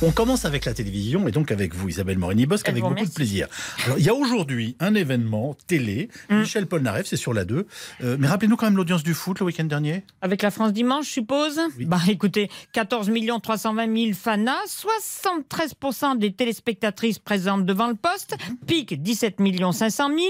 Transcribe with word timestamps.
On 0.00 0.12
commence 0.12 0.44
avec 0.44 0.64
la 0.64 0.74
télévision 0.74 1.26
et 1.26 1.32
donc 1.32 1.50
avec 1.50 1.74
vous, 1.74 1.88
Isabelle 1.88 2.18
Morini-Bosque, 2.18 2.68
avec 2.68 2.84
beaucoup 2.84 3.04
de 3.04 3.10
plaisir. 3.10 3.48
Alors, 3.84 3.98
il 3.98 4.04
y 4.04 4.08
a 4.08 4.14
aujourd'hui 4.14 4.76
un 4.78 4.94
événement 4.94 5.56
télé. 5.66 6.08
Mm. 6.30 6.38
Michel 6.38 6.66
Polnareff, 6.68 7.06
c'est 7.08 7.16
sur 7.16 7.34
la 7.34 7.44
2. 7.44 7.66
Euh, 8.04 8.16
mais 8.20 8.28
rappelez-nous 8.28 8.54
quand 8.54 8.66
même 8.66 8.76
l'audience 8.76 9.02
du 9.02 9.12
foot 9.12 9.40
le 9.40 9.46
week-end 9.46 9.64
dernier. 9.64 10.04
Avec 10.22 10.42
la 10.42 10.52
France 10.52 10.72
dimanche, 10.72 11.06
je 11.06 11.12
suppose 11.14 11.60
Oui. 11.78 11.84
Bah 11.86 11.98
écoutez, 12.06 12.48
14 12.74 13.10
320 13.42 13.96
000 14.04 14.12
fanas, 14.14 14.54
73% 15.16 16.16
des 16.16 16.32
téléspectatrices 16.32 17.18
présentes 17.18 17.66
devant 17.66 17.88
le 17.88 17.96
poste, 17.96 18.36
pic 18.68 19.02
17 19.02 19.38
500 19.72 20.08
000 20.08 20.20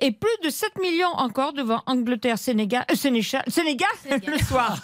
et 0.00 0.12
plus 0.12 0.30
de 0.44 0.48
7 0.48 0.70
millions 0.80 1.12
encore 1.12 1.52
devant 1.52 1.82
Angleterre, 1.84 2.38
Sénégal, 2.38 2.86
euh, 2.90 2.94
Sénéchal- 2.94 3.44
Sénégal, 3.48 3.88
le 4.10 4.38
soir. 4.38 4.82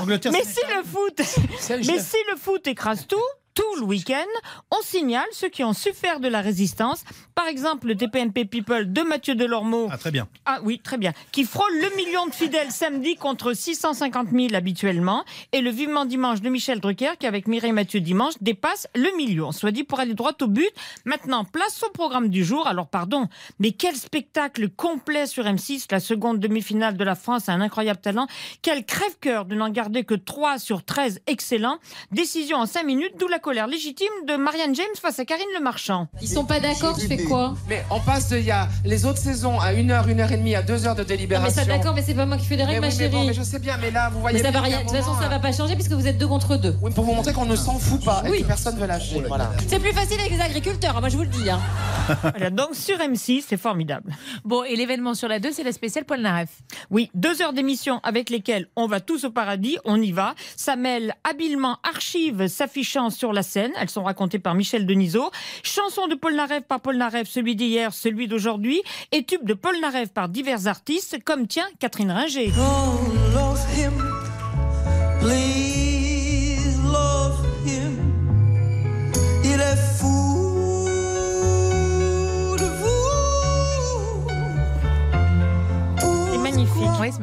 Angleterre, 0.00 0.30
Mais 0.30 0.44
Sénégal. 0.44 0.54
si 0.54 0.76
le 0.76 0.84
foot, 0.84 1.84
mais 1.88 1.98
si 1.98 2.16
le 2.32 2.38
foot 2.38 2.64
écrase 2.68 3.04
tout, 3.08 3.16
tout 3.58 3.80
le 3.80 3.86
week-end, 3.86 4.28
on 4.70 4.80
signale 4.82 5.26
ceux 5.32 5.48
qui 5.48 5.64
ont 5.64 5.72
su 5.72 5.92
faire 5.92 6.20
de 6.20 6.28
la 6.28 6.40
résistance. 6.40 7.02
Par 7.34 7.48
exemple, 7.48 7.88
le 7.88 7.96
TPMP 7.96 8.44
People 8.44 8.92
de 8.92 9.02
Mathieu 9.02 9.34
Delormeau. 9.34 9.88
Ah, 9.90 9.98
très 9.98 10.12
bien. 10.12 10.28
Ah 10.44 10.60
oui, 10.62 10.78
très 10.78 10.96
bien. 10.96 11.12
Qui 11.32 11.42
frôle 11.42 11.72
le 11.72 11.96
million 11.96 12.26
de 12.26 12.32
fidèles 12.32 12.70
samedi 12.70 13.16
contre 13.16 13.54
650 13.54 14.28
000 14.30 14.54
habituellement. 14.54 15.24
Et 15.50 15.60
le 15.60 15.70
Vivement 15.70 16.04
Dimanche 16.04 16.40
de 16.40 16.48
Michel 16.50 16.78
Drucker, 16.78 17.16
qui 17.18 17.26
avec 17.26 17.48
Mireille 17.48 17.72
Mathieu 17.72 17.98
dimanche, 17.98 18.34
dépasse 18.40 18.86
le 18.94 19.16
million. 19.16 19.50
Soit 19.50 19.72
dit 19.72 19.82
pour 19.82 19.98
aller 19.98 20.14
droit 20.14 20.34
au 20.40 20.46
but. 20.46 20.70
Maintenant, 21.04 21.44
place 21.44 21.82
au 21.82 21.90
programme 21.90 22.28
du 22.28 22.44
jour. 22.44 22.68
Alors 22.68 22.86
pardon, 22.86 23.26
mais 23.58 23.72
quel 23.72 23.96
spectacle 23.96 24.68
complet 24.68 25.26
sur 25.26 25.46
M6, 25.46 25.86
la 25.90 25.98
seconde 25.98 26.38
demi-finale 26.38 26.96
de 26.96 27.02
la 27.02 27.16
France 27.16 27.48
a 27.48 27.54
un 27.54 27.60
incroyable 27.60 28.00
talent. 28.00 28.28
Quel 28.62 28.84
crève-cœur 28.84 29.46
de 29.46 29.56
n'en 29.56 29.70
garder 29.70 30.04
que 30.04 30.14
3 30.14 30.58
sur 30.58 30.84
13 30.84 31.22
excellents. 31.26 31.78
Décision 32.12 32.58
en 32.58 32.66
5 32.66 32.84
minutes, 32.84 33.14
d'où 33.18 33.26
la 33.26 33.40
colère 33.48 33.66
légitime 33.66 34.10
de 34.26 34.36
Marianne 34.36 34.74
James 34.74 34.84
face 35.00 35.18
à 35.20 35.24
Karine 35.24 35.46
Le 35.56 35.62
Marchand. 35.62 36.06
Ils 36.20 36.28
sont 36.28 36.44
pas 36.44 36.60
d'accord, 36.60 36.98
je 37.00 37.06
fais 37.06 37.16
quoi? 37.16 37.54
Mais 37.66 37.82
on 37.90 37.98
passe 37.98 38.28
de 38.28 38.36
il 38.36 38.44
y 38.44 38.50
a 38.50 38.68
les 38.84 39.06
autres 39.06 39.16
saisons 39.16 39.58
à 39.58 39.68
1 39.68 39.88
heure, 39.88 40.06
1 40.06 40.18
heure 40.20 40.30
et 40.32 40.36
demie, 40.36 40.54
à 40.54 40.60
2 40.60 40.86
heures 40.86 40.94
de 40.94 41.00
Non, 41.00 41.06
mais 41.08 41.16
délibération. 41.16 41.62
ça 41.62 41.64
d'accord, 41.64 41.94
mais 41.94 42.02
c'est 42.02 42.12
pas 42.12 42.26
moi 42.26 42.36
qui 42.36 42.44
fais 42.44 42.58
des 42.58 42.64
mais, 42.64 42.78
règles, 42.78 42.84
oui, 42.84 42.90
ma 42.92 42.96
mais, 42.98 43.08
bon, 43.08 43.16
chérie. 43.16 43.26
mais 43.28 43.32
je 43.32 43.42
sais 43.42 43.58
bien, 43.58 43.78
mais 43.80 43.90
là 43.90 44.10
vous 44.12 44.20
voyez. 44.20 44.36
Mais 44.36 44.44
ça 44.44 44.50
va 44.50 44.60
rien. 44.60 44.80
De 44.80 44.82
toute 44.82 44.94
façon, 44.98 45.14
ça 45.18 45.28
va 45.28 45.38
pas 45.38 45.50
changer 45.52 45.76
puisque 45.76 45.92
vous 45.92 46.06
êtes 46.06 46.18
deux 46.18 46.26
contre 46.28 46.56
deux. 46.58 46.76
Oui, 46.82 46.90
pour 46.94 47.04
vous 47.04 47.14
montrer 47.14 47.32
qu'on 47.32 47.46
ne 47.46 47.56
s'en 47.56 47.78
fout 47.78 48.04
pas 48.04 48.22
et 48.26 48.30
Oui. 48.30 48.42
que 48.42 48.46
personne 48.46 48.74
ne 48.74 48.80
veut 48.80 48.86
lâcher. 48.86 49.22
Voilà. 49.26 49.50
C'est 49.66 49.78
plus 49.80 49.92
facile 49.94 50.20
avec 50.20 50.30
les 50.32 50.40
agriculteurs, 50.42 50.94
hein, 50.98 51.00
moi 51.00 51.08
je 51.08 51.16
vous 51.16 51.22
le 51.22 51.28
dis. 51.30 51.48
Hein. 51.48 51.58
Voilà, 52.22 52.50
donc 52.50 52.74
sur 52.74 52.96
M6, 52.98 53.44
c'est 53.48 53.56
formidable. 53.58 54.14
Bon, 54.44 54.64
et 54.64 54.76
l'événement 54.76 55.12
sur 55.14 55.28
la 55.28 55.38
2, 55.40 55.52
c'est 55.52 55.62
la 55.62 55.72
spéciale 55.72 56.04
Paul 56.06 56.20
Naref. 56.20 56.48
Oui, 56.90 57.10
deux 57.14 57.40
heures 57.42 57.52
d'émission 57.54 58.00
avec 58.02 58.28
lesquelles 58.30 58.66
on 58.76 58.86
va 58.86 59.00
tous 59.00 59.24
au 59.24 59.30
paradis, 59.30 59.76
on 59.84 60.00
y 60.00 60.12
va. 60.12 60.34
Ça 60.56 60.76
mêle 60.76 61.14
habilement 61.28 61.78
archives 61.88 62.46
s'affichant 62.48 63.10
sur 63.10 63.32
la 63.34 63.37
Elles 63.78 63.90
sont 63.90 64.04
racontées 64.04 64.38
par 64.38 64.54
Michel 64.54 64.86
Denisot. 64.86 65.30
Chansons 65.62 66.06
de 66.06 66.14
Paul 66.14 66.34
Naref 66.34 66.62
par 66.64 66.80
Paul 66.80 66.96
Naref, 66.96 67.28
celui 67.28 67.56
d'hier, 67.56 67.92
celui 67.92 68.28
d'aujourd'hui. 68.28 68.82
Et 69.12 69.24
tubes 69.24 69.44
de 69.44 69.54
Paul 69.54 69.78
Naref 69.80 70.10
par 70.10 70.28
divers 70.28 70.66
artistes, 70.66 71.18
comme 71.24 71.46
tiens, 71.46 71.68
Catherine 71.78 72.10
Ringer. 72.10 72.52
Oh, 72.58 72.98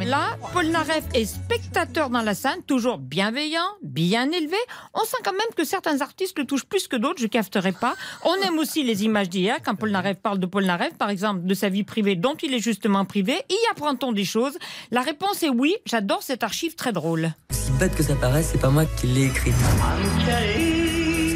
Là, 0.06 0.38
Paul 0.52 0.68
Naref 0.68 1.04
est 1.14 1.26
spectateur 1.26 2.10
dans 2.10 2.24
la 2.24 2.34
scène, 2.34 2.64
toujours 2.66 2.98
bienveillant, 2.98 3.68
bien 3.84 4.32
élevé. 4.32 4.58
On 4.96 5.04
sent 5.04 5.18
quand 5.24 5.34
même 5.34 5.42
que 5.56 5.64
certains 5.64 6.02
artistes 6.02 6.40
le 6.40 6.46
touchent 6.46 6.66
plus 6.66 6.88
que 6.88 6.96
d'autres, 6.96 7.22
je 7.22 7.28
cafeterai 7.28 7.72
pas. 7.72 7.94
On 8.24 8.34
aime 8.48 8.58
aussi 8.58 8.84
les 8.84 9.04
images 9.04 9.30
d'hier, 9.30 9.58
quand 9.64 9.76
Paul 9.76 9.92
Naref 9.92 10.18
parle 10.18 10.40
de 10.40 10.48
Paul 10.48 10.66
Naref, 10.66 10.96
par 10.98 11.12
exemple, 11.12 11.46
de 11.46 11.54
sa 11.54 11.70
vie 11.70 11.84
privée 11.84 12.16
dont 12.16 12.36
il 12.42 12.54
est 12.56 12.60
justement 12.60 13.06
privé. 13.06 13.44
Y 13.50 13.56
apprend-on 13.72 14.12
des 14.12 14.26
choses? 14.26 14.58
La 14.90 15.02
réponse 15.02 15.44
est 15.44 15.50
oui, 15.50 15.76
j'adore 15.86 16.24
cette 16.24 16.44
archive 16.44 16.76
très 16.76 16.92
drôle. 16.92 17.32
Si 17.52 17.72
bête 17.74 17.96
que 17.96 18.04
ça 18.04 18.16
paraisse, 18.16 18.50
c'est 18.52 18.62
pas 18.62 18.72
moi 18.72 18.86
qui 19.00 19.06
l'ai 19.08 19.26
écrite. 19.26 19.54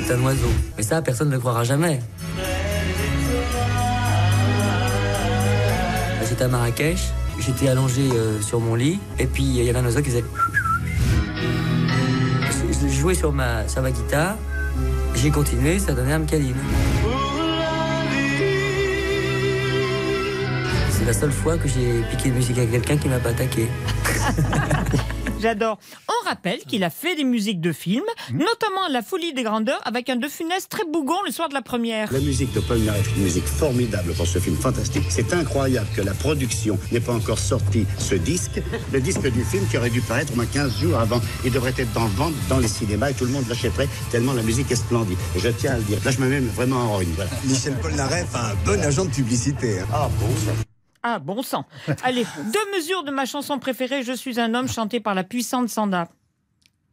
C'est 0.05 0.13
un 0.13 0.23
oiseau. 0.23 0.49
Mais 0.75 0.83
ça, 0.83 1.01
personne 1.03 1.29
ne 1.29 1.33
le 1.33 1.39
croira 1.39 1.63
jamais. 1.63 1.99
J'étais 6.27 6.43
à 6.43 6.47
Marrakech, 6.47 6.99
j'étais 7.39 7.67
allongé 7.69 8.09
euh, 8.13 8.41
sur 8.41 8.59
mon 8.59 8.75
lit, 8.75 8.99
et 9.17 9.25
puis 9.25 9.43
il 9.43 9.63
y 9.63 9.69
avait 9.69 9.79
un 9.79 9.85
oiseau 9.85 10.01
qui 10.01 10.09
faisait. 10.09 10.23
Je- 12.71 12.87
jouais 12.87 13.13
sur 13.15 13.31
ma, 13.31 13.63
guitare, 13.91 14.35
j'ai 15.15 15.31
continué, 15.31 15.79
ça 15.79 15.93
donnait 15.93 16.13
un 16.13 16.23
Kaline. 16.23 16.55
C'est 20.91 21.05
la 21.05 21.13
seule 21.13 21.31
fois 21.31 21.57
que 21.57 21.67
j'ai 21.67 22.01
piqué 22.11 22.29
de 22.29 22.35
musique 22.35 22.57
à 22.59 22.65
quelqu'un 22.65 22.97
qui 22.97 23.07
m'a 23.07 23.19
pas 23.19 23.29
attaqué. 23.29 23.67
J'adore. 25.41 25.79
On 26.09 26.27
rappelle 26.27 26.59
qu'il 26.67 26.83
a 26.83 26.89
fait 26.89 27.15
des 27.15 27.23
musiques 27.23 27.61
de 27.61 27.71
films, 27.71 28.03
notamment 28.33 28.87
La 28.91 29.01
Folie 29.01 29.33
des 29.33 29.43
Grandeurs, 29.43 29.79
avec 29.85 30.09
un 30.09 30.15
De 30.17 30.27
Funès 30.27 30.67
très 30.67 30.83
bougon 30.91 31.15
le 31.25 31.31
soir 31.31 31.47
de 31.49 31.53
la 31.53 31.61
première. 31.61 32.11
La 32.11 32.19
musique 32.19 32.51
de 32.53 32.59
Paul 32.59 32.79
Naref 32.79 33.07
est 33.07 33.15
une 33.17 33.23
musique 33.23 33.45
formidable 33.45 34.13
pour 34.13 34.27
ce 34.27 34.39
film 34.39 34.57
fantastique. 34.57 35.03
C'est 35.09 35.33
incroyable 35.33 35.87
que 35.95 36.01
la 36.01 36.13
production 36.13 36.77
n'ait 36.91 36.99
pas 36.99 37.13
encore 37.13 37.39
sorti 37.39 37.85
ce 37.97 38.15
disque, 38.15 38.61
le 38.91 38.99
disque 39.01 39.27
du 39.31 39.43
film 39.43 39.65
qui 39.69 39.77
aurait 39.77 39.89
dû 39.89 40.01
paraître 40.01 40.33
au 40.33 40.35
moins 40.35 40.45
15 40.45 40.77
jours 40.79 40.97
avant. 40.99 41.21
Il 41.45 41.51
devrait 41.51 41.73
être 41.77 41.97
en 41.97 42.07
vente 42.07 42.33
dans 42.49 42.59
les 42.59 42.67
cinémas 42.67 43.11
et 43.11 43.13
tout 43.13 43.25
le 43.25 43.31
monde 43.31 43.45
l'achèterait 43.47 43.87
tellement 44.11 44.33
la 44.33 44.43
musique 44.43 44.69
est 44.71 44.75
splendide. 44.75 45.17
Et 45.35 45.39
je 45.39 45.49
tiens 45.49 45.73
à 45.73 45.77
le 45.77 45.83
dire. 45.83 45.99
Là, 46.03 46.11
je 46.11 46.19
me 46.19 46.27
mets 46.27 46.39
vraiment 46.39 46.77
en 46.77 46.89
rogne. 46.97 47.07
Voilà. 47.15 47.31
Michel 47.45 47.75
Polnareff 47.81 48.27
a 48.35 48.51
un 48.51 48.55
bon 48.65 48.81
agent 48.83 49.05
de 49.05 49.11
publicité. 49.11 49.79
hein. 49.79 49.87
Ah 49.93 50.09
bon, 50.19 50.27
ça. 50.45 50.51
Ah, 51.03 51.19
bon 51.19 51.41
sang. 51.43 51.65
Allez, 52.03 52.25
deux 52.53 52.77
mesures 52.77 53.03
de 53.03 53.11
ma 53.11 53.25
chanson 53.25 53.59
préférée, 53.59 54.03
Je 54.03 54.13
suis 54.13 54.39
un 54.39 54.53
homme, 54.53 54.67
chantée 54.67 54.99
par 54.99 55.15
la 55.15 55.23
puissante 55.23 55.69
Sanda. 55.69 56.09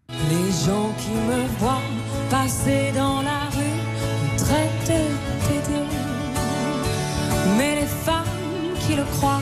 Les 0.09 0.53
gens 0.65 0.93
qui 0.99 1.11
me 1.11 1.47
voient 1.59 1.83
passer 2.31 2.93
dans 2.95 3.23
la 3.23 3.41
rue 3.51 3.77
me 4.23 4.39
traitent 4.39 4.87
d'aider. 4.87 5.85
Mais 7.59 7.81
les 7.81 7.87
femmes 7.87 8.25
qui 8.87 8.95
le 8.95 9.05
croient 9.05 9.41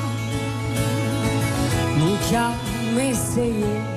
n'ont 1.98 2.16
qu'à 2.30 2.50
m'essayer. 2.94 3.93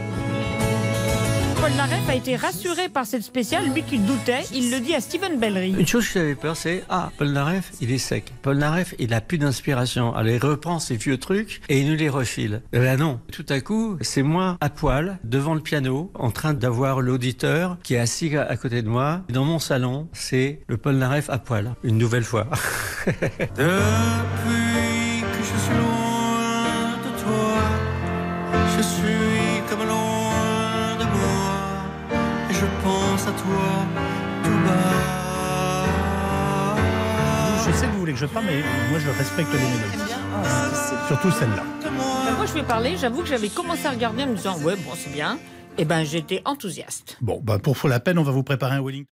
Paul 1.67 1.75
Naref 1.75 2.07
a 2.09 2.15
été 2.15 2.37
rassuré 2.37 2.87
par 2.87 3.05
cette 3.05 3.23
spéciale, 3.23 3.65
lui 3.73 3.83
qui 3.83 3.99
doutait, 3.99 4.45
il 4.53 4.71
le 4.71 4.79
dit 4.79 4.95
à 4.95 5.01
Stephen 5.01 5.37
Bellery. 5.37 5.75
Une 5.77 5.85
chose 5.85 6.07
que 6.07 6.13
j'avais 6.13 6.35
peur, 6.35 6.55
c'est 6.55 6.85
ah, 6.87 7.11
Paul 7.17 7.31
Naref, 7.31 7.73
il 7.81 7.91
est 7.91 7.97
sec. 7.97 8.31
Paul 8.41 8.55
Naref, 8.55 8.95
il 8.99 9.13
a 9.13 9.19
plus 9.19 9.37
d'inspiration. 9.37 10.15
Alors 10.15 10.33
il 10.33 10.37
reprend 10.37 10.79
ses 10.79 10.95
vieux 10.95 11.17
trucs 11.17 11.59
et 11.67 11.81
il 11.81 11.89
nous 11.89 11.97
les 11.97 12.07
refile. 12.07 12.61
Eh 12.71 12.79
ben 12.79 12.97
non. 12.97 13.19
Tout 13.33 13.45
à 13.49 13.59
coup, 13.59 13.97
c'est 13.99 14.23
moi 14.23 14.55
à 14.61 14.69
poil 14.69 15.19
devant 15.25 15.55
le 15.55 15.59
piano, 15.59 16.09
en 16.15 16.31
train 16.31 16.53
d'avoir 16.53 17.01
l'auditeur 17.01 17.75
qui 17.83 17.95
est 17.95 17.99
assis 17.99 18.37
à- 18.37 18.55
côté 18.55 18.81
de 18.81 18.87
moi. 18.87 19.23
Dans 19.27 19.43
mon 19.43 19.59
salon, 19.59 20.07
c'est 20.13 20.61
le 20.67 20.77
Paul 20.77 20.95
Naref 20.95 21.29
à 21.29 21.37
poil. 21.37 21.75
Une 21.83 21.97
nouvelle 21.97 22.23
fois. 22.23 22.47
Depuis 23.05 23.17
que 25.21 25.43
je 25.43 25.59
suis 25.59 25.75
loin 25.75 26.93
de 27.03 27.21
toi, 27.21 27.57
je 28.77 28.81
suis 28.83 29.61
comme 29.69 29.85
je 32.59 32.65
pense 32.83 33.27
à 33.27 33.31
toi 33.31 33.85
tout 34.43 34.59
bas. 34.65 35.07
Je 37.65 37.71
sais 37.73 37.85
que 37.85 37.91
vous 37.91 37.99
voulez 37.99 38.13
que 38.13 38.19
je 38.19 38.25
parle, 38.25 38.45
mais 38.45 38.63
moi 38.89 38.99
je 38.99 39.09
respecte 39.09 39.51
les 39.53 39.59
mélodies. 39.59 40.13
Surtout 41.07 41.31
celle-là. 41.31 41.63
Ben, 41.83 41.91
moi, 42.35 42.45
je 42.45 42.53
vais 42.53 42.63
parler, 42.63 42.97
j'avoue 42.97 43.21
que 43.21 43.27
j'avais 43.27 43.49
commencé 43.49 43.85
à 43.85 43.91
regarder 43.91 44.23
en 44.23 44.27
me 44.27 44.35
disant, 44.35 44.57
ouais, 44.59 44.75
bon, 44.75 44.91
c'est 44.95 45.11
bien. 45.11 45.39
Eh 45.77 45.85
ben, 45.85 46.03
j'étais 46.03 46.41
enthousiaste. 46.45 47.17
Bon, 47.21 47.39
bah, 47.41 47.59
pour 47.59 47.77
la 47.87 47.99
peine, 47.99 48.17
on 48.19 48.23
va 48.23 48.31
vous 48.31 48.43
préparer 48.43 48.75
un 48.75 48.83
Wellington. 48.83 49.16